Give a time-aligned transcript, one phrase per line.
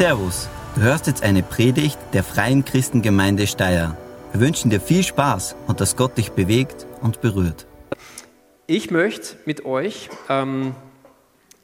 [0.00, 3.98] Servus, du hörst jetzt eine Predigt der Freien Christengemeinde Steyr.
[4.32, 7.66] Wir wünschen dir viel Spaß und dass Gott dich bewegt und berührt.
[8.66, 10.74] Ich möchte mit euch ähm,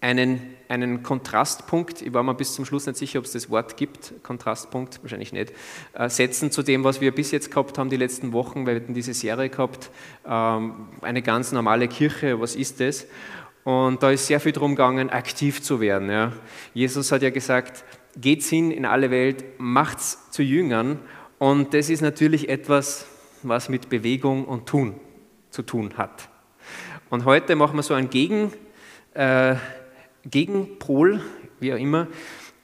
[0.02, 3.78] einen, einen Kontrastpunkt, ich war mir bis zum Schluss nicht sicher, ob es das Wort
[3.78, 5.54] gibt, Kontrastpunkt, wahrscheinlich nicht,
[5.94, 8.82] äh, setzen zu dem, was wir bis jetzt gehabt haben, die letzten Wochen, weil wir
[8.82, 9.90] hatten diese Serie gehabt,
[10.28, 13.06] ähm, eine ganz normale Kirche, was ist das?
[13.66, 16.08] Und da ist sehr viel darum gegangen, aktiv zu werden.
[16.08, 16.32] Ja.
[16.72, 17.82] Jesus hat ja gesagt,
[18.16, 20.98] geht hin in alle Welt, macht's zu Jüngern.
[21.38, 23.06] Und das ist natürlich etwas,
[23.42, 24.94] was mit Bewegung und Tun
[25.50, 26.28] zu tun hat.
[27.10, 28.52] Und heute machen wir so einen Gegen,
[29.14, 29.56] äh,
[30.24, 31.20] Gegenpol,
[31.60, 32.08] wie auch immer,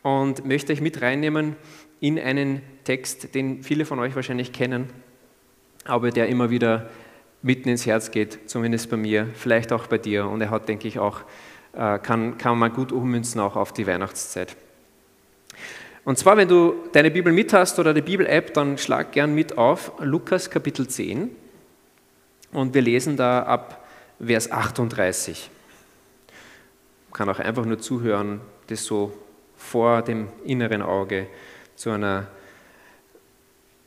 [0.02, 1.56] und möchte euch mit reinnehmen
[2.00, 4.90] in einen Text, den viele von euch wahrscheinlich kennen,
[5.84, 6.90] aber der immer wieder
[7.42, 10.26] mitten ins Herz geht, zumindest bei mir, vielleicht auch bei dir.
[10.26, 11.20] Und er hat, denke ich, auch,
[11.72, 14.56] äh, kann, kann man gut ummünzen auch auf die Weihnachtszeit.
[16.04, 19.56] Und zwar, wenn du deine Bibel mit hast oder die Bibel-App, dann schlag gern mit
[19.56, 21.30] auf Lukas Kapitel 10
[22.52, 23.86] und wir lesen da ab
[24.18, 25.48] Vers 38.
[27.08, 29.12] Man kann auch einfach nur zuhören, das so
[29.56, 31.28] vor dem inneren Auge
[31.76, 32.26] zu einer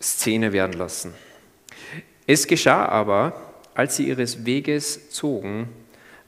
[0.02, 1.14] Szene werden lassen.
[2.28, 3.34] Es geschah aber,
[3.74, 5.68] als sie ihres Weges zogen,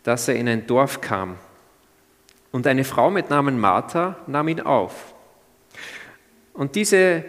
[0.04, 1.38] dass er in ein Dorf kam.
[2.52, 5.14] Und eine Frau mit Namen Martha nahm ihn auf.
[6.58, 7.24] Und diese,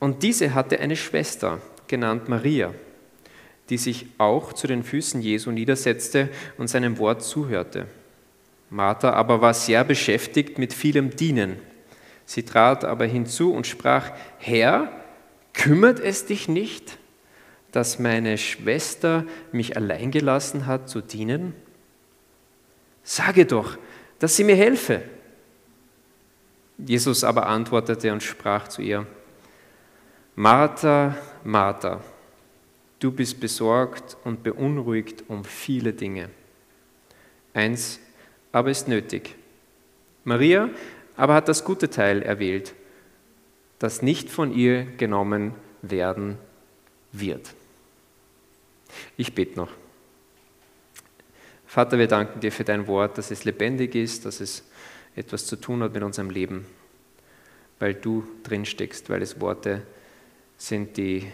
[0.00, 2.74] und diese hatte eine Schwester, genannt Maria,
[3.68, 7.86] die sich auch zu den Füßen Jesu niedersetzte und seinem Wort zuhörte.
[8.70, 11.58] Martha aber war sehr beschäftigt mit vielem Dienen.
[12.24, 14.90] Sie trat aber hinzu und sprach, Herr,
[15.52, 16.96] kümmert es dich nicht,
[17.72, 21.52] dass meine Schwester mich allein gelassen hat zu dienen?
[23.02, 23.76] Sage doch,
[24.18, 25.02] dass sie mir helfe.
[26.86, 29.06] Jesus aber antwortete und sprach zu ihr,
[30.34, 32.00] Martha, Martha,
[32.98, 36.30] du bist besorgt und beunruhigt um viele Dinge.
[37.54, 38.00] Eins
[38.50, 39.34] aber ist nötig.
[40.24, 40.70] Maria
[41.16, 42.74] aber hat das gute Teil erwählt,
[43.78, 46.38] das nicht von ihr genommen werden
[47.12, 47.54] wird.
[49.16, 49.70] Ich bete noch.
[51.66, 54.62] Vater, wir danken dir für dein Wort, dass es lebendig ist, dass es
[55.14, 56.66] etwas zu tun hat mit unserem Leben,
[57.78, 59.82] weil du drin steckst, weil es Worte
[60.56, 61.30] sind, die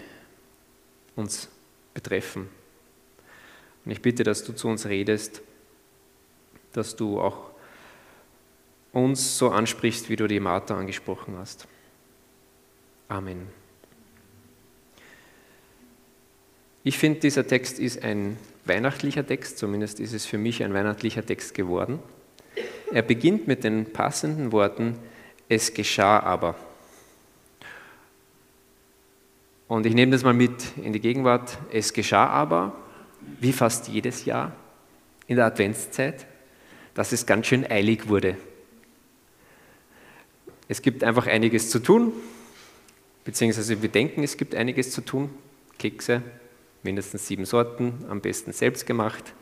[1.16, 1.48] uns
[1.94, 2.48] betreffen.
[3.84, 5.42] Und ich bitte, dass du zu uns redest,
[6.72, 7.50] dass du auch
[8.92, 11.66] uns so ansprichst, wie du die Martha angesprochen hast.
[13.08, 13.48] Amen.
[16.84, 21.24] Ich finde, dieser Text ist ein weihnachtlicher Text, zumindest ist es für mich ein weihnachtlicher
[21.24, 21.98] Text geworden.
[22.92, 24.98] Er beginnt mit den passenden Worten,
[25.48, 26.54] es geschah aber.
[29.66, 32.74] Und ich nehme das mal mit in die Gegenwart, es geschah aber,
[33.40, 34.52] wie fast jedes Jahr
[35.26, 36.26] in der Adventszeit,
[36.94, 38.36] dass es ganz schön eilig wurde.
[40.68, 42.12] Es gibt einfach einiges zu tun,
[43.24, 45.30] beziehungsweise wir denken, es gibt einiges zu tun.
[45.78, 46.22] Kekse,
[46.82, 49.34] mindestens sieben Sorten, am besten selbst gemacht.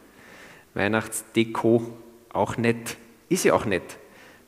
[0.74, 1.96] Weihnachtsdeko,
[2.30, 2.96] auch nett,
[3.28, 3.98] ist ja auch nett.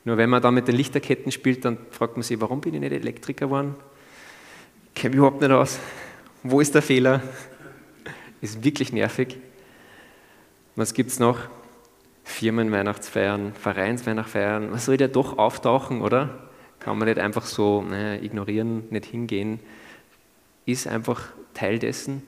[0.05, 2.79] Nur wenn man da mit den Lichterketten spielt, dann fragt man sich, warum bin ich
[2.79, 3.75] nicht Elektriker geworden?
[4.95, 5.79] Kenne mich überhaupt nicht aus.
[6.43, 7.21] Wo ist der Fehler?
[8.41, 9.37] Ist wirklich nervig.
[10.75, 11.37] Was gibt es noch?
[12.23, 14.71] Firmenweihnachtsfeiern, Vereinsweihnachtsfeiern.
[14.71, 16.47] Was soll der doch auftauchen, oder?
[16.79, 19.59] Kann man nicht einfach so naja, ignorieren, nicht hingehen.
[20.65, 21.23] Ist einfach
[21.53, 22.23] Teil dessen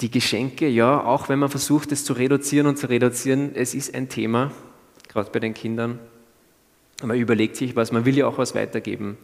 [0.00, 3.94] die Geschenke, ja, auch wenn man versucht, es zu reduzieren und zu reduzieren, es ist
[3.94, 4.50] ein Thema,
[5.12, 5.98] gerade bei den Kindern.
[7.02, 9.16] Man überlegt sich was, man will ja auch was weitergeben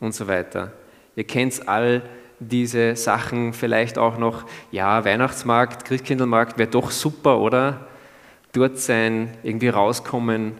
[0.00, 0.72] und so weiter.
[1.16, 2.02] Ihr kennt all
[2.38, 7.86] diese Sachen, vielleicht auch noch, ja, Weihnachtsmarkt, Christkindlmarkt wäre doch super, oder?
[8.52, 10.52] Dort sein, irgendwie rauskommen.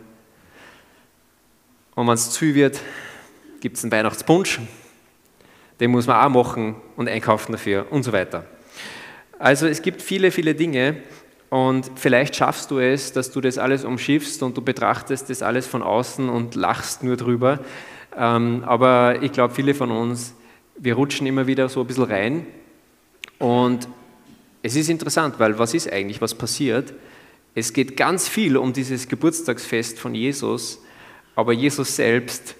[1.94, 2.80] Und wenn es zu wird,
[3.60, 4.60] gibt es einen Weihnachtspunsch,
[5.80, 8.44] den muss man auch machen und einkaufen dafür und so weiter.
[9.38, 10.96] Also es gibt viele, viele Dinge
[11.52, 15.66] und vielleicht schaffst du es, dass du das alles umschiffst und du betrachtest das alles
[15.66, 17.58] von außen und lachst nur drüber.
[18.16, 20.34] Ähm, aber ich glaube, viele von uns,
[20.78, 22.46] wir rutschen immer wieder so ein bisschen rein
[23.38, 23.86] und
[24.62, 26.94] es ist interessant, weil was ist eigentlich, was passiert?
[27.54, 30.80] Es geht ganz viel um dieses Geburtstagsfest von Jesus,
[31.36, 32.54] aber Jesus selbst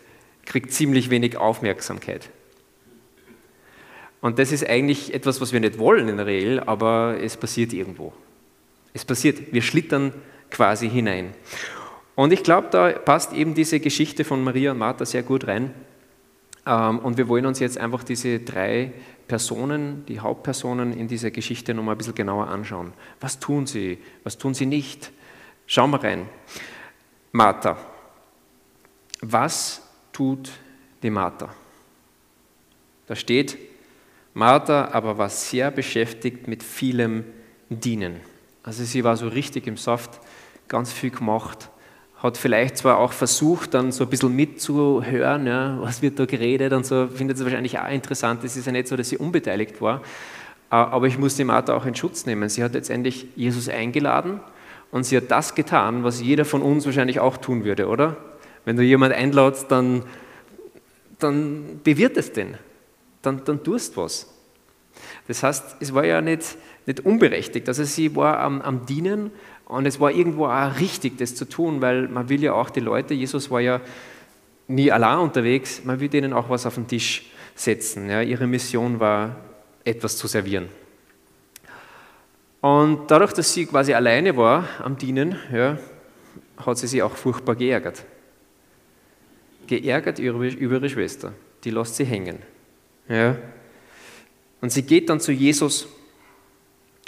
[0.44, 2.28] kriegt ziemlich wenig Aufmerksamkeit.
[4.20, 7.72] Und das ist eigentlich etwas, was wir nicht wollen in der Regel, aber es passiert
[7.72, 8.12] irgendwo.
[8.94, 10.12] Es passiert, wir schlittern
[10.50, 11.32] quasi hinein.
[12.14, 15.74] Und ich glaube, da passt eben diese Geschichte von Maria und Martha sehr gut rein.
[16.66, 18.92] Ähm, und wir wollen uns jetzt einfach diese drei
[19.26, 22.92] Personen, die Hauptpersonen in dieser Geschichte nochmal ein bisschen genauer anschauen.
[23.20, 23.98] Was tun sie?
[24.24, 25.10] Was tun sie nicht?
[25.66, 26.28] Schauen wir rein.
[27.32, 27.78] Martha.
[29.22, 30.50] Was tut
[31.02, 31.54] die Martha?
[33.06, 33.56] Da steht,
[34.34, 37.24] Martha aber war sehr beschäftigt mit vielem
[37.68, 38.20] Dienen.
[38.62, 40.20] Also sie war so richtig im Saft,
[40.68, 41.68] ganz viel gemacht,
[42.22, 46.72] hat vielleicht zwar auch versucht, dann so ein bisschen mitzuhören, ja, was wird da geredet
[46.72, 48.44] und so, findet sie wahrscheinlich auch interessant.
[48.44, 50.02] Es ist ja nicht so, dass sie unbeteiligt war,
[50.70, 52.48] aber ich muss die Martha auch in Schutz nehmen.
[52.48, 54.40] Sie hat letztendlich Jesus eingeladen
[54.92, 58.16] und sie hat das getan, was jeder von uns wahrscheinlich auch tun würde, oder?
[58.64, 60.04] Wenn du jemanden einladest, dann,
[61.18, 62.56] dann bewirrt es den,
[63.22, 64.28] dann, dann tust was.
[65.26, 66.56] Das heißt, es war ja nicht,
[66.86, 67.68] nicht unberechtigt.
[67.68, 69.30] Also sie war am, am Dienen
[69.66, 72.80] und es war irgendwo auch richtig, das zu tun, weil man will ja auch die
[72.80, 73.80] Leute, Jesus war ja
[74.68, 78.08] nie allein unterwegs, man will denen auch was auf den Tisch setzen.
[78.08, 79.36] Ja, ihre Mission war,
[79.84, 80.68] etwas zu servieren.
[82.60, 85.78] Und dadurch, dass sie quasi alleine war am Dienen, ja,
[86.58, 88.04] hat sie sich auch furchtbar geärgert.
[89.66, 91.32] Geärgert über, ihre Schwester.
[91.64, 92.38] Die lässt sie hängen.
[93.08, 93.36] Ja.
[94.60, 95.88] Und sie geht dann zu Jesus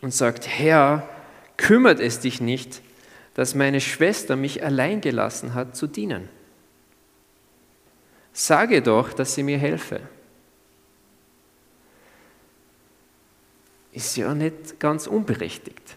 [0.05, 1.09] und sagt, Herr,
[1.57, 2.83] kümmert es dich nicht,
[3.33, 6.29] dass meine Schwester mich allein gelassen hat zu dienen?
[8.33, 10.01] Sage doch, dass sie mir helfe.
[13.93, 15.97] ist ja nicht ganz unberechtigt.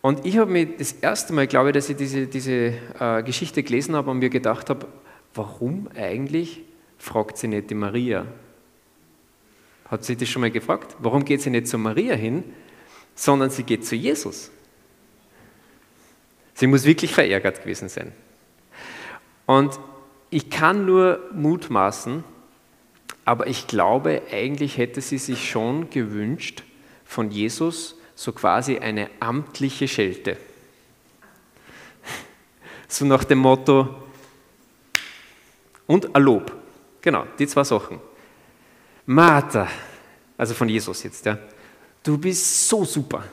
[0.00, 3.62] Und ich habe mir das erste Mal, glaube ich, dass ich diese, diese äh, Geschichte
[3.62, 4.86] gelesen habe und mir gedacht habe,
[5.34, 6.62] warum eigentlich
[6.96, 8.26] fragt sie nicht die Maria?
[9.90, 10.96] Hat sie das schon mal gefragt?
[10.98, 12.44] Warum geht sie nicht zu Maria hin,
[13.14, 14.50] sondern sie geht zu Jesus?
[16.54, 18.12] Sie muss wirklich verärgert gewesen sein.
[19.46, 19.78] Und
[20.30, 22.24] ich kann nur mutmaßen,
[23.24, 26.64] aber ich glaube, eigentlich hätte sie sich schon gewünscht
[27.04, 30.36] von Jesus so quasi eine amtliche Schelte.
[32.90, 33.94] So nach dem Motto,
[35.88, 36.52] und ein Lob.
[37.00, 37.98] Genau, die zwei Sachen.
[39.10, 39.66] Martha,
[40.36, 41.38] also von Jesus jetzt, ja,
[42.02, 43.24] du bist so super.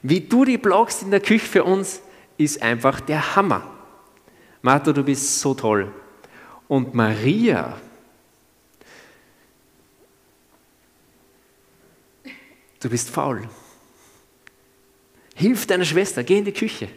[0.00, 2.00] Wie du die blockst in der Küche für uns,
[2.38, 3.70] ist einfach der Hammer.
[4.62, 5.92] Martha, du bist so toll.
[6.68, 7.78] Und Maria,
[12.80, 13.46] du bist faul.
[15.34, 16.88] Hilf deiner Schwester, geh in die Küche.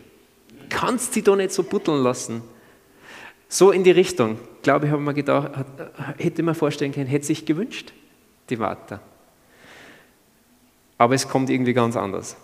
[0.69, 2.41] Kannst sie doch nicht so butteln lassen.
[3.53, 5.51] So in die Richtung, glaube ich, mir gedacht,
[6.17, 7.91] hätte man vorstellen können, hätte sich gewünscht,
[8.49, 9.01] die Martha.
[10.97, 12.37] Aber es kommt irgendwie ganz anders.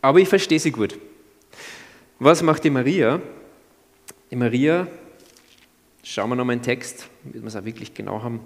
[0.00, 0.98] Aber ich verstehe sie gut.
[2.20, 3.20] Was macht die Maria?
[4.30, 4.86] Die Maria,
[6.02, 8.40] schauen wir nochmal einen Text, damit wir es auch wirklich genau haben.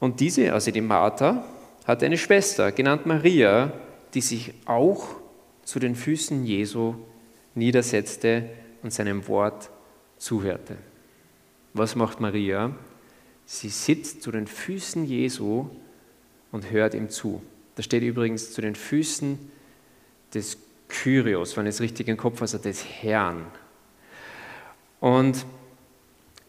[0.00, 1.46] Und diese, also die Martha,
[1.86, 3.72] hat eine Schwester, genannt Maria,
[4.12, 5.06] die sich auch
[5.64, 6.94] zu den Füßen Jesu
[7.54, 8.48] niedersetzte
[8.82, 9.70] und seinem Wort
[10.18, 10.76] zuhörte.
[11.74, 12.74] Was macht Maria?
[13.44, 15.68] Sie sitzt zu den Füßen Jesu
[16.50, 17.42] und hört ihm zu.
[17.76, 19.38] Da steht übrigens zu den Füßen
[20.34, 20.58] des
[20.88, 23.46] Kyrios, wenn ich es richtig im Kopf habe, also des Herrn.
[25.00, 25.46] Und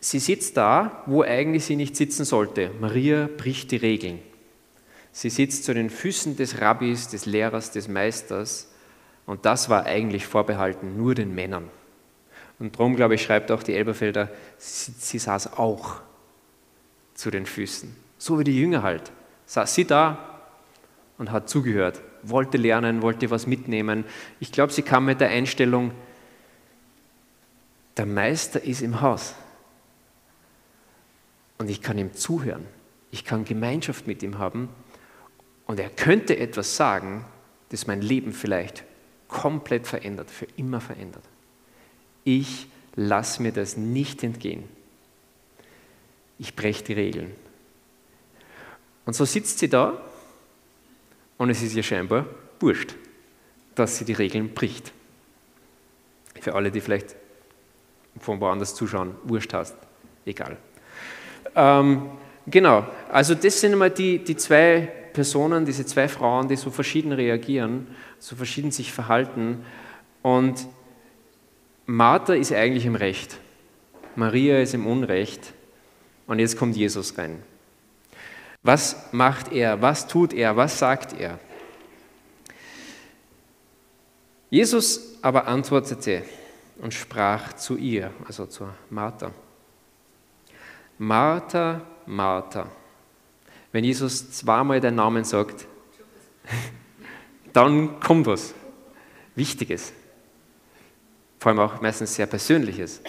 [0.03, 2.71] Sie sitzt da, wo eigentlich sie nicht sitzen sollte.
[2.81, 4.19] Maria bricht die Regeln.
[5.13, 8.72] Sie sitzt zu den Füßen des Rabbis, des Lehrers, des Meisters.
[9.25, 11.69] Und das war eigentlich vorbehalten nur den Männern.
[12.59, 16.01] Und darum, glaube ich, schreibt auch die Elberfelder, sie, sie saß auch
[17.13, 17.95] zu den Füßen.
[18.17, 19.11] So wie die Jünger halt.
[19.45, 20.41] Saß sie da
[21.17, 24.05] und hat zugehört, wollte lernen, wollte was mitnehmen.
[24.39, 25.91] Ich glaube, sie kam mit der Einstellung,
[27.97, 29.35] der Meister ist im Haus
[31.59, 32.65] und ich kann ihm zuhören.
[33.11, 34.69] Ich kann Gemeinschaft mit ihm haben
[35.67, 37.25] und er könnte etwas sagen,
[37.69, 38.83] das mein Leben vielleicht
[39.33, 41.23] komplett verändert, für immer verändert.
[42.23, 44.63] Ich lasse mir das nicht entgehen.
[46.39, 47.31] Ich breche die Regeln.
[49.05, 50.01] Und so sitzt sie da
[51.37, 52.25] und es ist ihr scheinbar
[52.59, 52.95] wurscht,
[53.75, 54.93] dass sie die Regeln bricht.
[56.39, 57.15] Für alle, die vielleicht
[58.19, 59.75] von woanders zuschauen, wurscht hast,
[60.25, 60.57] egal.
[61.55, 62.11] Ähm,
[62.45, 67.11] genau, also das sind immer die, die zwei Personen, diese zwei Frauen, die so verschieden
[67.11, 67.87] reagieren,
[68.19, 69.65] so verschieden sich verhalten.
[70.21, 70.67] Und
[71.85, 73.37] Martha ist eigentlich im Recht,
[74.15, 75.53] Maria ist im Unrecht.
[76.25, 77.43] Und jetzt kommt Jesus rein.
[78.63, 79.81] Was macht er?
[79.81, 80.55] Was tut er?
[80.55, 81.37] Was sagt er?
[84.49, 86.23] Jesus aber antwortete
[86.79, 89.31] und sprach zu ihr, also zur Martha.
[90.97, 92.67] Martha, Martha.
[93.73, 95.67] Wenn Jesus zweimal deinen Namen sagt,
[97.53, 98.53] dann kommt was
[99.35, 99.91] Wichtiges.
[101.39, 103.01] Vor allem auch meistens sehr Persönliches.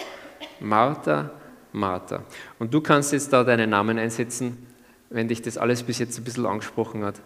[0.59, 1.29] Martha,
[1.71, 2.23] Martha.
[2.57, 4.65] Und du kannst jetzt da deinen Namen einsetzen,
[5.11, 7.21] wenn dich das alles bis jetzt ein bisschen angesprochen hat.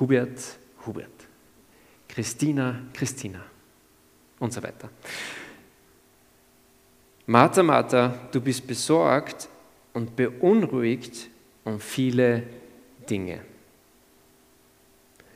[0.00, 0.40] Hubert,
[0.86, 1.10] Hubert.
[2.08, 3.40] Christina, Christina.
[4.38, 4.88] Und so weiter.
[7.26, 9.48] Martha, Martha, du bist besorgt
[9.92, 11.28] und beunruhigt
[11.64, 12.42] um viele
[13.08, 13.40] Dinge.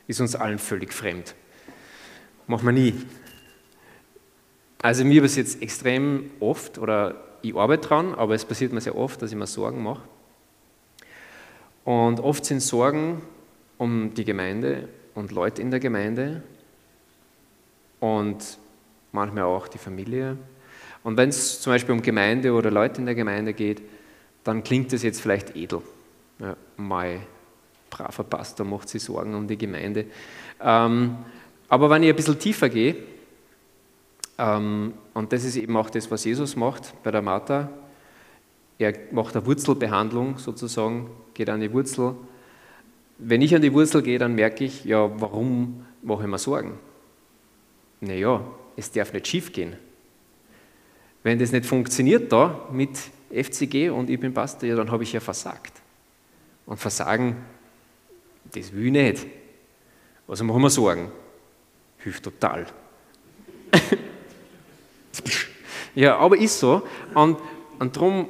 [0.07, 1.35] Ist uns allen völlig fremd.
[2.47, 2.95] Machen wir nie.
[4.81, 8.95] Also mir ist jetzt extrem oft, oder ich arbeite dran, aber es passiert mir sehr
[8.95, 10.01] oft, dass ich mir Sorgen mache.
[11.83, 13.21] Und oft sind Sorgen
[13.77, 16.43] um die Gemeinde und Leute in der Gemeinde
[17.99, 18.57] und
[19.11, 20.37] manchmal auch die Familie.
[21.03, 23.81] Und wenn es zum Beispiel um Gemeinde oder Leute in der Gemeinde geht,
[24.43, 25.81] dann klingt das jetzt vielleicht edel.
[26.39, 27.21] Ja, mein
[27.89, 30.05] braver Pastor macht sich Sorgen um die Gemeinde.
[30.61, 31.17] Ähm,
[31.67, 32.95] aber wenn ich ein bisschen tiefer gehe,
[34.37, 37.69] ähm, und das ist eben auch das, was Jesus macht bei der Martha,
[38.77, 42.15] er macht eine Wurzelbehandlung sozusagen, geht an die Wurzel.
[43.17, 46.79] Wenn ich an die Wurzel gehe, dann merke ich, ja, warum mache ich mir Sorgen?
[47.99, 48.41] Naja,
[48.77, 49.75] es darf nicht schief gehen.
[51.21, 52.97] Wenn das nicht funktioniert da mit
[53.29, 55.78] FCG und ich bin Pastor, ja, dann habe ich ja versagt.
[56.69, 57.35] Und Versagen,
[58.53, 59.25] das will ich nicht.
[60.27, 61.11] Also machen wir Sorgen.
[61.97, 62.67] Hilft total.
[65.95, 66.83] ja, aber ist so.
[67.15, 67.39] Und,
[67.79, 68.29] und darum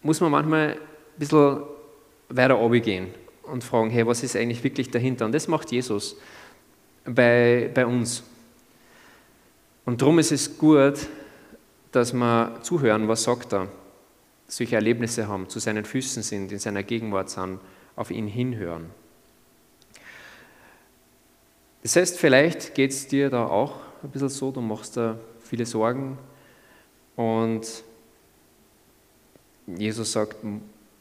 [0.00, 0.78] muss man manchmal ein
[1.16, 1.62] bisschen
[2.28, 3.08] weiter gehen
[3.42, 5.24] und fragen, hey, was ist eigentlich wirklich dahinter?
[5.24, 6.16] Und das macht Jesus
[7.04, 8.22] bei, bei uns.
[9.84, 11.08] Und darum ist es gut,
[11.90, 13.66] dass wir zuhören, was sagt er,
[14.48, 17.60] solche Erlebnisse haben, zu seinen Füßen sind, in seiner Gegenwart sind,
[17.96, 18.90] auf ihn hinhören.
[21.82, 25.66] Das heißt, vielleicht geht es dir da auch ein bisschen so, du machst da viele
[25.66, 26.18] Sorgen
[27.14, 27.84] und
[29.66, 30.36] Jesus sagt,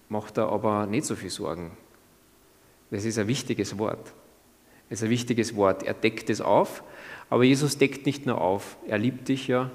[0.10, 1.72] mach da aber nicht so viel Sorgen.
[2.92, 4.14] Das ist ein wichtiges Wort.
[4.90, 5.84] Das ist ein wichtiges Wort.
[5.84, 6.84] Er deckt es auf,
[7.30, 8.78] aber Jesus deckt nicht nur auf.
[8.88, 9.72] Er liebt dich ja,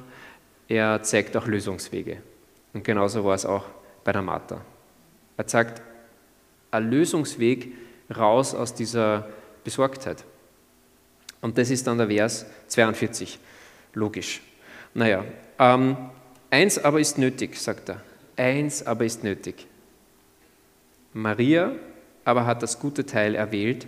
[0.68, 2.22] er zeigt auch Lösungswege.
[2.72, 3.64] Und genauso war es auch
[4.04, 4.60] bei der Martha.
[5.36, 5.82] Er zeigt
[6.70, 7.72] einen Lösungsweg
[8.16, 9.28] raus aus dieser
[9.64, 10.24] Besorgtheit.
[11.40, 13.38] Und das ist dann der Vers 42.
[13.94, 14.40] Logisch.
[14.94, 15.24] Naja,
[15.58, 15.96] ähm,
[16.50, 18.02] eins aber ist nötig, sagt er.
[18.36, 19.66] Eins aber ist nötig.
[21.12, 21.72] Maria
[22.24, 23.86] aber hat das gute Teil erwählt,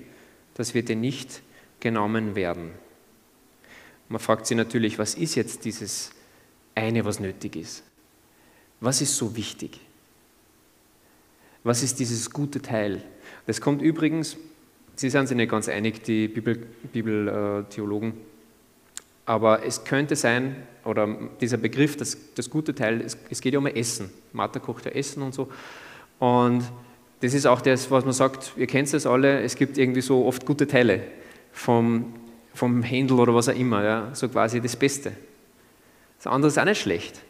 [0.55, 1.43] das wird ihr nicht
[1.81, 2.73] genommen werden.
[4.09, 6.11] Man fragt sich natürlich, was ist jetzt dieses
[6.75, 7.85] eine, was nötig ist?
[8.83, 9.79] Was ist so wichtig?
[11.63, 13.01] Was ist dieses gute Teil?
[13.47, 14.37] Das kommt übrigens,
[14.97, 18.27] Sie sind sich nicht ganz einig, die Bibeltheologen, Bibel,
[19.25, 23.61] aber es könnte sein, oder dieser Begriff, das, das gute Teil, es, es geht ja
[23.61, 24.11] um Essen.
[24.33, 25.49] Martha kocht ja Essen und so.
[26.19, 26.65] Und
[27.21, 30.27] das ist auch das, was man sagt, ihr kennt das alle, es gibt irgendwie so
[30.27, 31.05] oft gute Teile
[31.53, 32.13] vom,
[32.53, 35.13] vom Händel oder was auch immer, ja, so quasi das Beste.
[36.19, 37.23] Das andere ist auch nicht schlecht.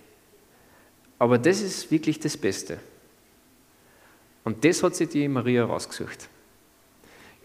[1.22, 2.80] Aber das ist wirklich das Beste.
[4.42, 6.28] Und das hat sich die Maria rausgesucht.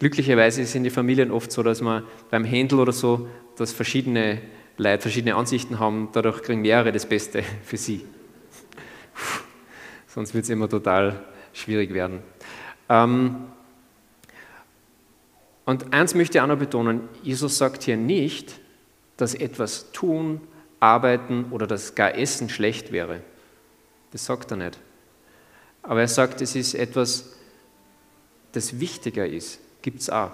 [0.00, 4.42] Glücklicherweise sind die Familien oft so, dass man beim Händel oder so, dass verschiedene
[4.78, 8.04] Leute verschiedene Ansichten haben, dadurch kriegen mehrere das Beste für sie.
[10.08, 12.18] Sonst wird es immer total schwierig werden.
[12.88, 13.44] Ähm,
[15.66, 18.58] und eins möchte ich auch noch betonen, Jesus sagt hier nicht,
[19.16, 20.40] dass etwas tun,
[20.80, 23.22] arbeiten oder das gar Essen schlecht wäre.
[24.12, 24.78] Das sagt er nicht.
[25.82, 27.32] Aber er sagt, es ist etwas,
[28.52, 30.32] das wichtiger ist, gibt es auch.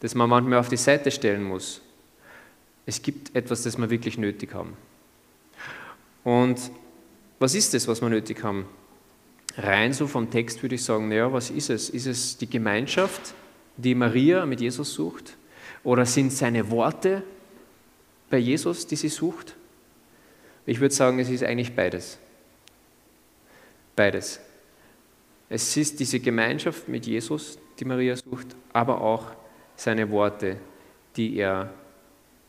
[0.00, 1.80] Das man manchmal auf die Seite stellen muss.
[2.86, 4.76] Es gibt etwas, das wir wirklich nötig haben.
[6.24, 6.70] Und
[7.38, 8.66] was ist es, was wir nötig haben?
[9.56, 11.90] rein so vom Text würde ich sagen, naja, was ist es?
[11.90, 13.34] Ist es die Gemeinschaft,
[13.76, 15.36] die Maria mit Jesus sucht?
[15.82, 17.22] Oder sind seine Worte
[18.28, 19.56] bei Jesus, die sie sucht?
[20.66, 22.18] Ich würde sagen, es ist eigentlich beides.
[24.00, 24.40] Beides.
[25.50, 29.26] Es ist diese Gemeinschaft mit Jesus, die Maria sucht, aber auch
[29.76, 30.56] seine Worte,
[31.16, 31.68] die er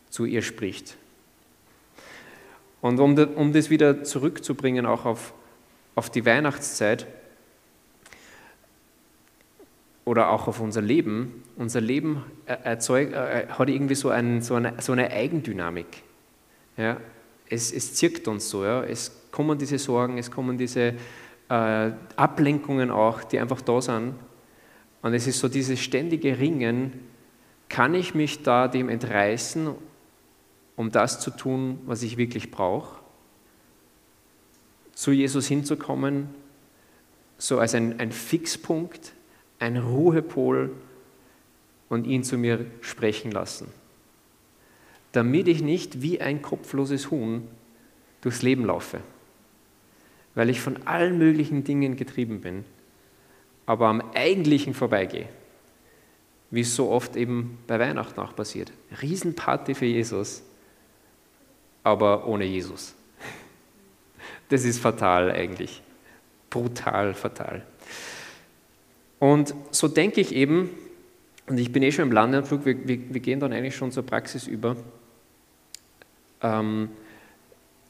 [0.10, 0.96] zu ihr spricht.
[2.80, 5.34] Und um, das wieder zurückzubringen, auch auf
[5.94, 7.06] auf die Weihnachtszeit.
[10.06, 11.44] oder auch auf unser Leben.
[11.58, 16.04] Unser Leben erzeugt, hat irgendwie so, ein, so, eine, so eine Eigendynamik.
[16.78, 16.96] Ja?
[17.50, 18.64] Es, es zirkt uns so.
[18.64, 18.86] Ja?
[18.86, 20.94] Es kommen diese Sorgen, es kommen diese
[21.52, 24.14] äh, Ablenkungen auch, die einfach da sind.
[25.02, 26.94] Und es ist so dieses ständige Ringen,
[27.68, 29.70] kann ich mich da dem entreißen,
[30.78, 33.02] um das zu tun, was ich wirklich brauche?
[34.94, 36.30] Zu Jesus hinzukommen,
[37.38, 39.12] so als ein, ein Fixpunkt,
[39.60, 40.72] ein Ruhepol
[41.90, 43.68] und ihn zu mir sprechen lassen.
[45.12, 47.46] Damit ich nicht wie ein kopfloses Huhn
[48.22, 49.02] durchs Leben laufe,
[50.36, 52.64] weil ich von allen möglichen Dingen getrieben bin,
[53.66, 55.28] aber am Eigentlichen vorbeigehe,
[56.50, 58.72] wie es so oft eben bei Weihnachten auch passiert.
[59.02, 60.44] Riesenparty für Jesus,
[61.84, 62.96] aber ohne Jesus.
[64.50, 65.82] Das ist fatal eigentlich,
[66.50, 67.66] brutal fatal.
[69.20, 70.70] Und so denke ich eben,
[71.48, 74.04] und ich bin eh schon im Landeanflug, wir, wir, wir gehen dann eigentlich schon zur
[74.04, 74.76] Praxis über.
[76.42, 76.90] Ähm,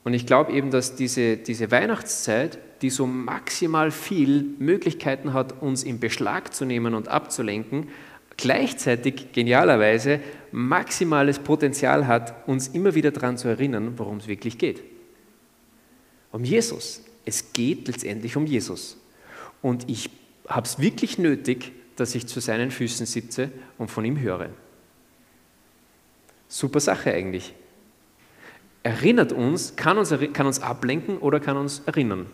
[0.04, 5.84] und ich glaube eben, dass diese, diese Weihnachtszeit, die so maximal viel Möglichkeiten hat, uns
[5.84, 7.90] in Beschlag zu nehmen und abzulenken,
[8.38, 10.20] gleichzeitig genialerweise
[10.52, 14.82] maximales Potenzial hat, uns immer wieder daran zu erinnern, worum es wirklich geht.
[16.32, 17.04] Um Jesus.
[17.24, 18.98] Es geht letztendlich um Jesus.
[19.62, 20.10] Und ich
[20.48, 24.50] habe es wirklich nötig, dass ich zu seinen Füßen sitze und von ihm höre.
[26.48, 27.54] Super Sache eigentlich.
[28.84, 32.26] Erinnert uns, kann uns, kann uns ablenken oder kann uns erinnern.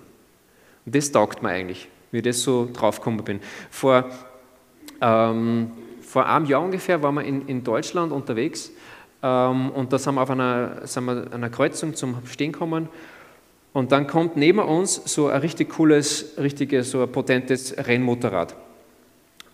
[0.85, 3.41] Und das taugt mir eigentlich, wie ich das so draufgekommen bin.
[3.69, 4.05] Vor,
[5.01, 8.71] ähm, vor einem Jahr ungefähr waren wir in, in Deutschland unterwegs
[9.21, 12.87] ähm, und da sind wir auf einer, sind wir einer Kreuzung zum Stehen gekommen
[13.73, 18.55] und dann kommt neben uns so ein richtig cooles, richtiges, so ein potentes Rennmotorrad.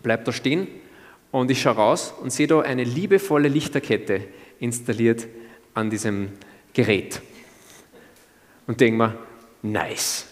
[0.04, 0.68] Bleibt da stehen
[1.32, 4.22] und ich schaue raus und sehe da eine liebevolle Lichterkette
[4.60, 5.28] installiert
[5.74, 6.30] an diesem
[6.74, 7.22] Gerät.
[8.68, 9.18] Und denke mir,
[9.62, 10.28] nice.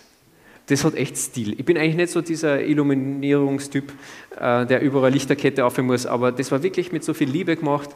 [0.68, 1.60] Das hat echt Stil.
[1.60, 3.92] Ich bin eigentlich nicht so dieser Illuminierungstyp,
[4.40, 7.90] äh, der überall Lichterkette aufhören muss, aber das war wirklich mit so viel Liebe gemacht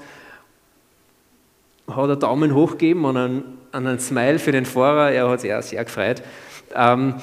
[1.87, 5.11] hat er Daumen hoch gegeben und einen, einen Smile für den Fahrer.
[5.11, 6.21] Er hat sich auch sehr gefreut.
[6.73, 7.15] Ähm,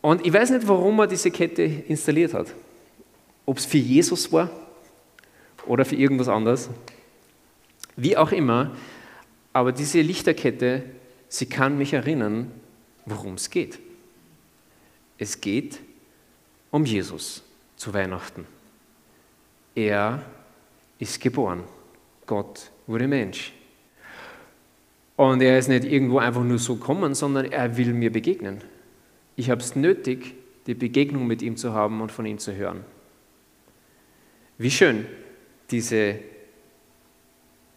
[0.00, 2.48] und ich weiß nicht, warum er diese Kette installiert hat.
[3.46, 4.50] Ob es für Jesus war
[5.66, 6.68] oder für irgendwas anderes.
[7.96, 8.72] Wie auch immer.
[9.54, 10.82] Aber diese Lichterkette,
[11.28, 12.50] sie kann mich erinnern,
[13.06, 13.78] worum es geht.
[15.16, 15.78] Es geht
[16.72, 17.42] um Jesus
[17.76, 18.46] zu Weihnachten.
[19.76, 20.24] Er
[20.98, 21.62] ist geboren.
[22.26, 23.52] Gott wurde Mensch.
[25.16, 28.60] Und er ist nicht irgendwo einfach nur so gekommen, sondern er will mir begegnen.
[29.36, 30.34] Ich habe es nötig,
[30.66, 32.84] die Begegnung mit ihm zu haben und von ihm zu hören.
[34.58, 35.06] Wie schön,
[35.70, 36.18] diese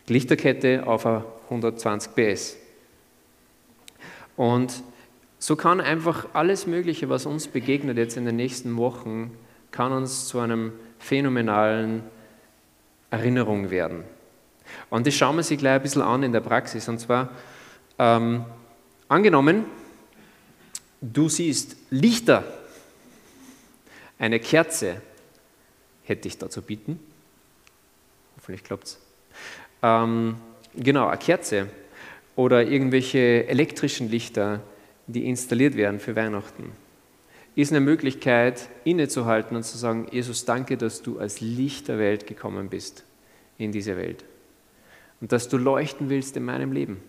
[0.10, 2.58] Lichterkette auf 120 PS.
[4.36, 4.84] Und
[5.40, 9.38] so kann einfach alles Mögliche, was uns begegnet jetzt in den nächsten Wochen,
[9.72, 12.04] kann uns zu einem phänomenalen
[13.12, 14.04] Erinnerung werden.
[14.90, 16.88] Und das schauen wir sich gleich ein bisschen an in der Praxis.
[16.90, 17.30] Und zwar,
[18.00, 18.46] ähm,
[19.08, 19.66] angenommen,
[21.02, 22.44] du siehst Lichter,
[24.20, 25.02] eine Kerze
[26.04, 27.00] hätte ich da zu bieten.
[28.38, 29.00] Hoffentlich klappt es.
[29.84, 30.38] Ähm,
[30.76, 31.68] genau, eine Kerze
[32.36, 34.62] oder irgendwelche elektrischen Lichter,
[35.08, 36.72] die installiert werden für Weihnachten,
[37.56, 42.28] ist eine Möglichkeit, innezuhalten und zu sagen, Jesus, danke, dass du als Licht der Welt
[42.28, 43.04] gekommen bist
[43.58, 44.24] in diese Welt
[45.22, 47.02] und dass du leuchten willst in meinem Leben.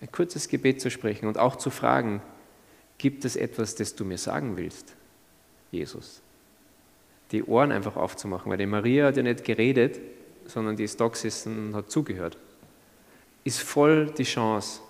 [0.00, 2.20] Ein kurzes Gebet zu sprechen und auch zu fragen,
[2.98, 4.94] gibt es etwas, das du mir sagen willst,
[5.70, 6.20] Jesus?
[7.32, 9.98] Die Ohren einfach aufzumachen, weil die Maria hat ja nicht geredet,
[10.48, 12.36] sondern die ist da gesessen und hat zugehört.
[13.44, 14.80] Ist voll die Chance.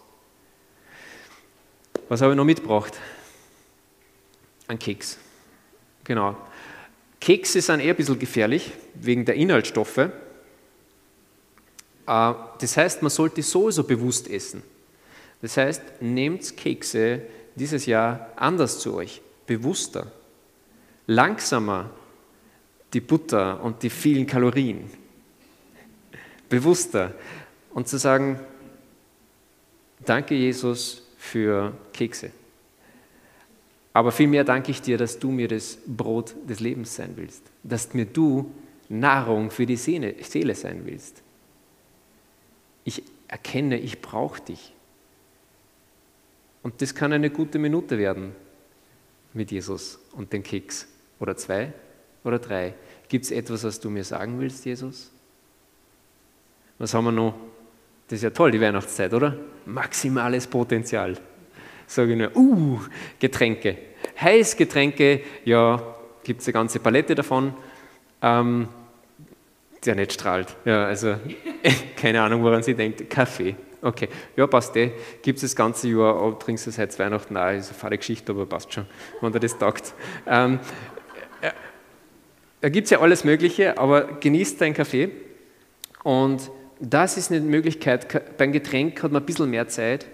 [2.08, 2.94] Was habe ich noch mitgebracht?
[4.66, 5.18] Ein Keks.
[6.04, 6.36] Genau.
[7.20, 9.98] Kekse sind eher ein bisschen gefährlich wegen der Inhaltsstoffe.
[9.98, 10.10] Äh,
[12.06, 14.62] das heißt, man sollte sowieso bewusst essen.
[15.42, 17.22] Das heißt, nehmt Kekse
[17.54, 20.10] dieses Jahr anders zu euch, bewusster,
[21.06, 21.90] langsamer
[22.92, 24.90] die Butter und die vielen Kalorien,
[26.48, 27.14] bewusster
[27.70, 28.40] und zu sagen,
[30.04, 32.30] danke Jesus für Kekse.
[33.92, 37.94] Aber vielmehr danke ich dir, dass du mir das Brot des Lebens sein willst, dass
[37.94, 38.52] mir du
[38.88, 41.22] Nahrung für die Seele sein willst.
[42.84, 44.72] Ich erkenne, ich brauche dich.
[46.62, 48.34] Und das kann eine gute Minute werden
[49.34, 50.86] mit Jesus und dem Keks
[51.20, 51.72] oder zwei
[52.24, 52.74] oder drei.
[53.08, 55.10] Gibt es etwas, was du mir sagen willst, Jesus?
[56.78, 57.34] Was haben wir noch?
[58.06, 59.36] Das ist ja toll, die Weihnachtszeit, oder?
[59.66, 61.16] Maximales Potenzial.
[61.86, 62.80] Sage ich nur, uh,
[63.18, 63.76] Getränke.
[64.20, 65.82] Heißgetränke, ja,
[66.22, 67.54] gibt es eine ganze Palette davon,
[68.22, 68.68] ähm,
[69.84, 70.56] der nicht strahlt.
[70.64, 71.16] Ja, also,
[71.96, 73.08] keine Ahnung, woran sie denkt.
[73.10, 73.56] Kaffee.
[73.80, 74.92] Okay, ja, passt eh.
[75.22, 78.32] Gibt es das ganze Jahr, oh, trinkst du seit Weihnachten auch, ist eine fahre Geschichte,
[78.32, 78.86] aber passt schon,
[79.20, 79.94] wenn dir das taugt.
[80.26, 80.58] Ähm,
[81.40, 81.50] äh,
[82.60, 85.10] da gibt es ja alles Mögliche, aber genießt deinen Kaffee.
[86.02, 88.36] Und das ist eine Möglichkeit.
[88.36, 90.06] Beim Getränk hat man ein bisschen mehr Zeit.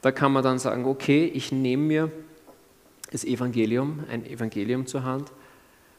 [0.00, 2.12] Da kann man dann sagen, okay, ich nehme mir
[3.10, 5.32] das Evangelium, ein Evangelium zur Hand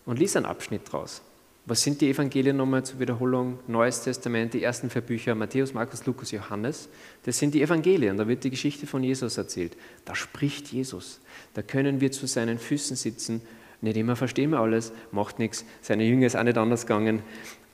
[0.05, 1.21] und lies einen Abschnitt draus.
[1.65, 3.59] Was sind die Evangelien nochmal zur Wiederholung?
[3.67, 6.89] Neues Testament, die ersten vier Bücher, Matthäus, Markus, Lukas, Johannes.
[7.23, 9.77] Das sind die Evangelien, da wird die Geschichte von Jesus erzählt.
[10.05, 11.19] Da spricht Jesus.
[11.53, 13.41] Da können wir zu seinen Füßen sitzen.
[13.81, 15.63] Nicht immer verstehen wir alles, macht nichts.
[15.81, 17.21] Seine Jünger ist auch nicht anders gegangen.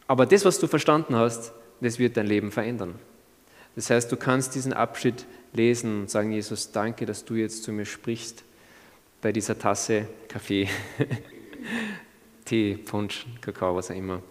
[0.08, 2.96] Aber das, was du verstanden hast, das wird dein Leben verändern.
[3.76, 7.72] Das heißt, du kannst diesen Abschnitt lesen und sagen, Jesus, danke, dass du jetzt zu
[7.72, 8.44] mir sprichst
[9.22, 10.68] bei dieser Tasse Kaffee,
[12.46, 14.22] Tee, Punsch, Kakao, was auch immer.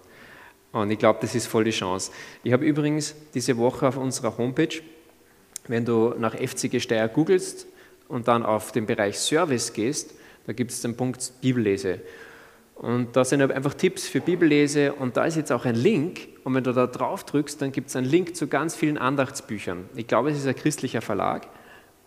[0.73, 2.11] Und ich glaube, das ist voll die Chance.
[2.43, 4.81] Ich habe übrigens diese Woche auf unserer Homepage,
[5.69, 7.67] wenn du nach FCG Steyr googelst
[8.09, 10.15] und dann auf den Bereich Service gehst,
[10.47, 12.01] da gibt es den Punkt Bibellese.
[12.75, 16.29] Und da sind einfach Tipps für Bibellese und da ist jetzt auch ein Link.
[16.43, 19.89] Und wenn du da drauf drückst, dann gibt es einen Link zu ganz vielen Andachtsbüchern.
[19.95, 21.47] Ich glaube, es ist ein christlicher Verlag.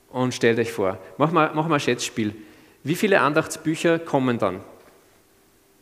[0.09, 2.33] Und stellt euch vor, mach mal, mach mal ein Schätzspiel.
[2.83, 4.61] Wie viele Andachtsbücher kommen dann?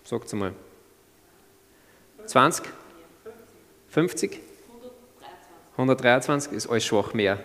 [0.03, 0.53] Sagt mal.
[2.25, 2.65] 20?
[3.89, 4.39] 50?
[5.73, 7.39] 123 ist alles schwach mehr.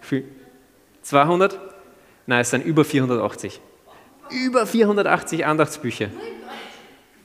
[1.02, 1.58] 200?
[2.26, 3.60] Nein, es sind über 480.
[4.30, 6.08] Über 480 Andachtsbücher.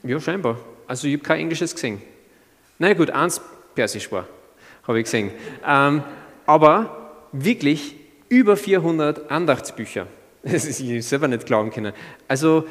[0.02, 0.58] Ja, scheinbar.
[0.86, 2.02] Also ich habe kein Englisches gesehen.
[2.78, 3.40] Na gut, eins
[3.74, 4.26] Persisch war,
[4.86, 5.30] habe ich gesehen.
[5.66, 6.02] Ähm,
[6.46, 7.94] aber wirklich
[8.28, 10.06] über 400 Andachtsbücher.
[10.44, 11.92] Das ist ich selber nicht glauben können.
[12.26, 12.66] Also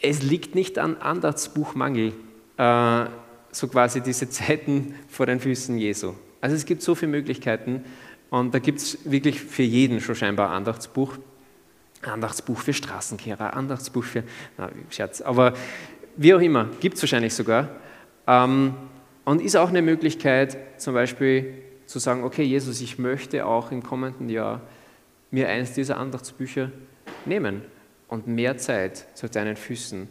[0.00, 2.14] es liegt nicht an Andachtsbuchmangel,
[2.56, 3.04] äh,
[3.50, 6.14] so quasi diese Zeiten vor den Füßen Jesu.
[6.40, 7.84] Also es gibt so viele Möglichkeiten
[8.30, 11.18] und da gibt es wirklich für jeden schon scheinbar Andachtsbuch.
[12.02, 14.24] Andachtsbuch für Straßenkehrer, Andachtsbuch für,
[14.58, 15.54] na, Scherz, aber
[16.16, 17.68] wie auch immer, gibt es wahrscheinlich sogar.
[18.26, 18.74] Ähm,
[19.24, 21.54] und ist auch eine Möglichkeit, zum Beispiel
[21.86, 24.60] zu sagen, okay, Jesus, ich möchte auch im kommenden Jahr
[25.30, 26.70] mir eines dieser Andachtsbücher
[27.24, 27.62] nehmen
[28.08, 30.08] und mehr Zeit zu deinen Füßen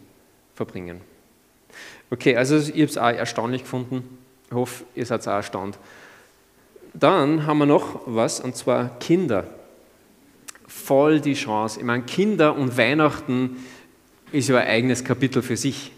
[0.54, 1.00] verbringen.
[2.10, 4.18] Okay, also ich habe es auch erstaunlich gefunden.
[4.46, 5.78] Ich hoffe, ihr seid auch erstaunt.
[6.94, 9.46] Dann haben wir noch was, und zwar Kinder
[10.72, 11.78] voll die Chance.
[11.78, 13.56] Ich meine, Kinder und Weihnachten
[14.32, 15.92] ist ja ein eigenes Kapitel für sich.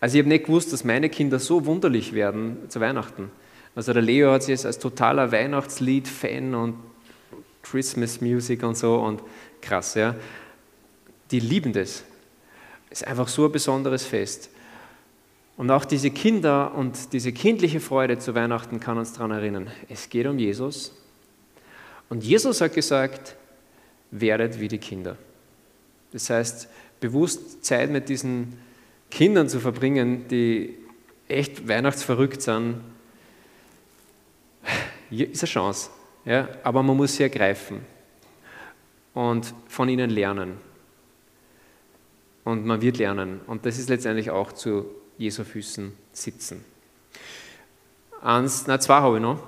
[0.00, 3.30] Also ich habe nicht gewusst, dass meine Kinder so wunderlich werden zu Weihnachten.
[3.74, 6.76] Also der Leo hat sich jetzt als totaler Weihnachtslied-Fan und
[7.62, 9.22] Christmas Music und so und
[9.60, 10.14] krass, ja.
[11.30, 12.04] Die lieben das.
[12.90, 14.50] Es ist einfach so ein besonderes Fest.
[15.56, 19.70] Und auch diese Kinder und diese kindliche Freude zu Weihnachten kann uns daran erinnern.
[19.88, 20.92] Es geht um Jesus.
[22.08, 23.36] Und Jesus hat gesagt,
[24.14, 25.16] werdet wie die Kinder.
[26.12, 26.68] Das heißt,
[27.00, 28.56] bewusst Zeit mit diesen
[29.10, 30.78] Kindern zu verbringen, die
[31.28, 32.80] echt weihnachtsverrückt sind,
[35.10, 35.90] ist eine Chance.
[36.24, 36.48] Ja?
[36.62, 37.80] Aber man muss sie ergreifen
[39.14, 40.58] und von ihnen lernen.
[42.44, 43.40] Und man wird lernen.
[43.46, 44.86] Und das ist letztendlich auch zu
[45.18, 46.64] Jesu Füßen sitzen.
[48.22, 49.42] Eins, na zwei habe ich noch.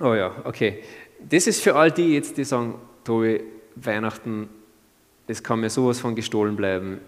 [0.00, 0.82] Oh ja, okay.
[1.20, 2.74] Das ist für all die jetzt, die sagen,
[3.04, 3.40] Tobi,
[3.84, 4.48] Weihnachten,
[5.26, 7.00] es kann mir sowas von gestohlen bleiben.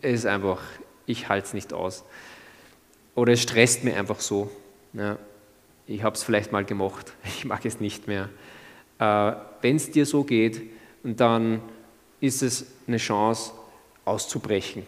[0.00, 0.60] Es ist einfach,
[1.06, 2.04] ich halte es nicht aus.
[3.14, 4.50] Oder es stresst mir einfach so.
[4.92, 5.18] Ja,
[5.86, 8.28] ich habe es vielleicht mal gemacht, ich mag es nicht mehr.
[8.98, 10.60] Äh, Wenn es dir so geht,
[11.02, 11.62] dann
[12.20, 13.52] ist es eine Chance
[14.04, 14.84] auszubrechen.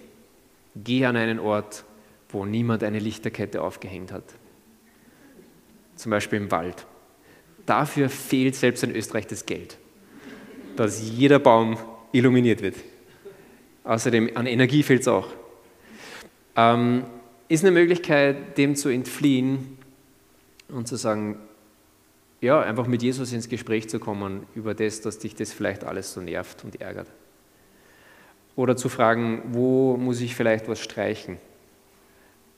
[0.76, 1.84] Geh an einen Ort,
[2.28, 4.24] wo niemand eine Lichterkette aufgehängt hat.
[5.94, 6.86] Zum Beispiel im Wald.
[7.66, 9.78] Dafür fehlt selbst in Österreich das Geld
[10.76, 11.76] dass jeder Baum
[12.12, 12.76] illuminiert wird.
[13.84, 15.28] Außerdem an Energie fehlt es auch.
[16.56, 17.04] Ähm,
[17.48, 19.78] ist eine Möglichkeit, dem zu entfliehen
[20.68, 21.38] und zu sagen,
[22.40, 26.12] ja, einfach mit Jesus ins Gespräch zu kommen über das, dass dich das vielleicht alles
[26.12, 27.08] so nervt und ärgert.
[28.56, 31.38] Oder zu fragen, wo muss ich vielleicht was streichen,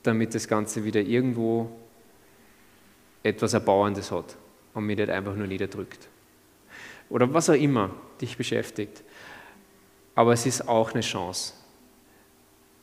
[0.03, 1.71] damit das Ganze wieder irgendwo
[3.23, 4.37] etwas Erbauendes hat
[4.75, 6.09] und mich nicht einfach nur niederdrückt
[7.09, 7.90] oder was auch immer
[8.21, 9.03] dich beschäftigt.
[10.14, 11.53] Aber es ist auch eine Chance.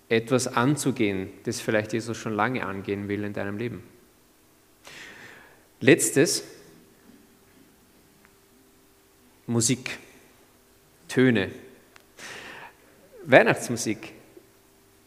[0.09, 3.83] etwas anzugehen, das vielleicht Jesus schon lange angehen will in deinem Leben.
[5.79, 6.43] Letztes,
[9.47, 9.97] Musik,
[11.07, 11.51] Töne,
[13.25, 14.13] Weihnachtsmusik.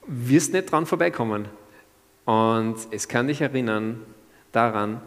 [0.07, 1.47] Wirst nicht dran vorbeikommen.
[2.25, 4.03] Und es kann dich erinnern
[4.53, 5.01] daran,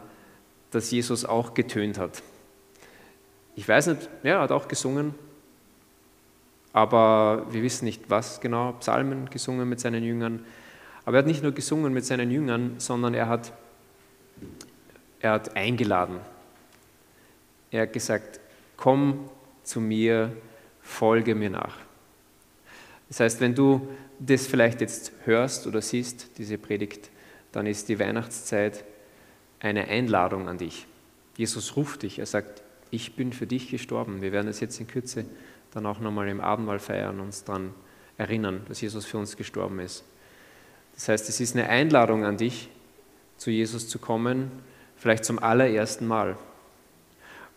[0.72, 2.22] dass Jesus auch getönt hat.
[3.60, 5.14] Ich weiß nicht, ja, er hat auch gesungen,
[6.72, 8.72] aber wir wissen nicht, was genau.
[8.80, 10.46] Psalmen gesungen mit seinen Jüngern.
[11.04, 13.52] Aber er hat nicht nur gesungen mit seinen Jüngern, sondern er hat,
[15.20, 16.22] er hat eingeladen.
[17.70, 18.40] Er hat gesagt,
[18.78, 19.30] komm
[19.64, 20.32] zu mir,
[20.82, 21.80] folge mir nach.
[23.10, 27.10] Das heißt, wenn du das vielleicht jetzt hörst oder siehst, diese Predigt,
[27.52, 28.86] dann ist die Weihnachtszeit
[29.60, 30.88] eine Einladung an dich.
[31.36, 34.22] Jesus ruft dich, er sagt, ich bin für dich gestorben.
[34.22, 35.26] Wir werden es jetzt in Kürze
[35.72, 37.74] dann auch nochmal im Abendmahl feiern, uns daran
[38.18, 40.04] erinnern, dass Jesus für uns gestorben ist.
[40.96, 42.70] Das heißt, es ist eine Einladung an dich,
[43.38, 44.52] zu Jesus zu kommen,
[44.98, 46.38] vielleicht zum allerersten Mal.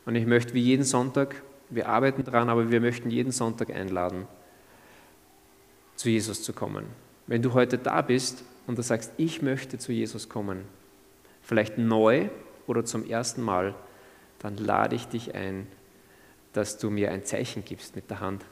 [0.07, 4.27] Und ich möchte wie jeden Sonntag, wir arbeiten daran, aber wir möchten jeden Sonntag einladen,
[5.97, 6.85] zu Jesus zu kommen.
[7.27, 10.65] Wenn du heute da bist und du sagst, ich möchte zu Jesus kommen,
[11.43, 12.29] vielleicht neu
[12.67, 13.75] oder zum ersten Mal,
[14.43, 15.67] dann lade ich dich ein,
[16.53, 18.45] dass du mir ein Zeichen gibst mit der Hand.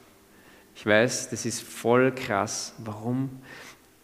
[0.75, 2.75] Ich weiß, das ist voll krass.
[2.79, 3.43] Warum?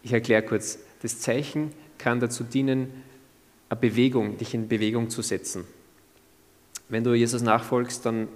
[0.03, 0.79] Ich erkläre kurz.
[1.01, 3.03] Das Zeichen kann dazu dienen,
[3.69, 5.65] eine Bewegung, dich in Bewegung zu setzen.
[6.89, 8.27] Wenn du Jesus nachfolgst, dann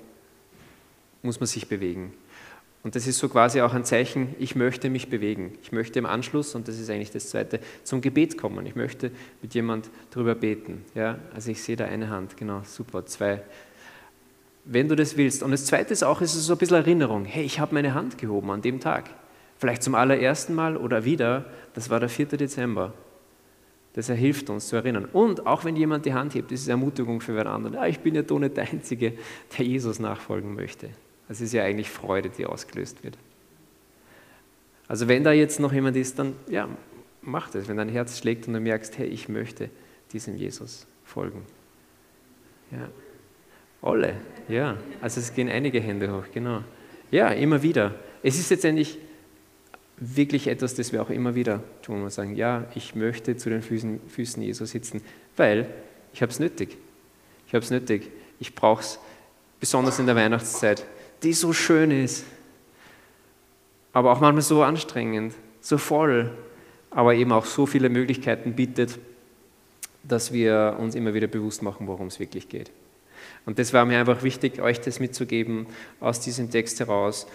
[1.22, 2.14] muss man sich bewegen.
[2.84, 5.54] Und das ist so quasi auch ein Zeichen, ich möchte mich bewegen.
[5.62, 8.66] Ich möchte im Anschluss, und das ist eigentlich das Zweite, zum Gebet kommen.
[8.66, 10.84] Ich möchte mit jemand darüber beten.
[10.96, 13.44] Ja, also ich sehe da eine Hand, genau, super, zwei.
[14.66, 15.44] Wenn du das willst.
[15.44, 17.26] Und das Zweite ist auch, es ist so ein bisschen Erinnerung.
[17.26, 19.10] Hey, ich habe meine Hand gehoben an dem Tag.
[19.58, 22.26] Vielleicht zum allerersten Mal oder wieder, das war der 4.
[22.26, 22.94] Dezember.
[23.94, 25.06] Das hilft uns zu erinnern.
[25.06, 27.76] Und auch wenn jemand die Hand hebt, ist Ermutigung für wen anderen.
[27.76, 29.14] Ja, ich bin ja doch nicht der Einzige,
[29.56, 30.90] der Jesus nachfolgen möchte.
[31.32, 33.18] Das ist ja eigentlich Freude, die ausgelöst wird.
[34.90, 36.68] Also wenn da jetzt noch jemand ist, dann ja,
[37.22, 37.70] mach das.
[37.70, 39.70] Wenn dein Herz schlägt und du merkst, hey, ich möchte
[40.12, 41.46] diesem Jesus folgen.
[42.70, 42.90] Ja.
[43.82, 44.16] Alle,
[44.50, 44.76] ja.
[45.00, 46.66] Also es gehen einige Hände hoch, genau.
[47.12, 47.96] Ja, immer wieder.
[48.24, 49.00] Es ist letztendlich
[49.96, 53.62] wirklich etwas, das wir auch immer wieder tun und sagen, ja, ich möchte zu den
[53.62, 55.02] Füßen, Füßen Jesus sitzen,
[55.38, 55.70] weil
[56.12, 56.76] ich habe es nötig.
[57.48, 58.10] Ich habe es nötig.
[58.38, 59.00] Ich brauche es,
[59.62, 60.86] besonders in der Weihnachtszeit
[61.24, 62.26] die so schön ist,
[63.94, 66.32] aber auch manchmal so anstrengend, so voll,
[66.90, 69.00] aber eben auch so viele Möglichkeiten bietet,
[70.04, 72.72] dass wir uns immer wieder bewusst machen, worum es wirklich geht.
[73.46, 75.68] Und das war mir einfach wichtig, euch das mitzugeben
[76.00, 77.28] aus diesem Text heraus.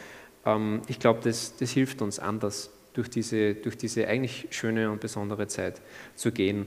[0.44, 5.00] Ähm, ich glaube, das, das hilft uns anders, durch diese, durch diese eigentlich schöne und
[5.00, 5.80] besondere Zeit
[6.14, 6.66] zu gehen.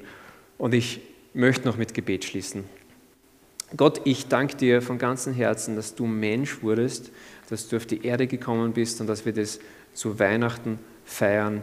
[0.57, 1.01] Und ich
[1.33, 2.65] möchte noch mit Gebet schließen.
[3.77, 7.11] Gott, ich danke dir von ganzem Herzen, dass du Mensch wurdest,
[7.49, 9.59] dass du auf die Erde gekommen bist und dass wir das
[9.93, 11.61] zu Weihnachten feiern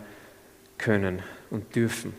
[0.79, 2.14] können und dürfen.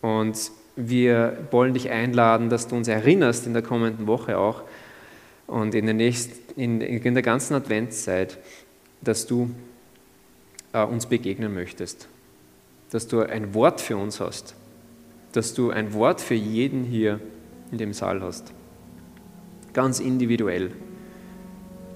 [0.00, 4.62] Und wir wollen dich einladen, dass du uns erinnerst in der kommenden Woche auch
[5.46, 8.38] und in der, nächsten, in, in der ganzen Adventszeit,
[9.02, 9.50] dass du
[10.72, 12.08] äh, uns begegnen möchtest,
[12.90, 14.54] dass du ein Wort für uns hast,
[15.32, 17.35] dass du ein Wort für jeden hier hast
[17.70, 18.52] in dem Saal hast.
[19.72, 20.70] Ganz individuell,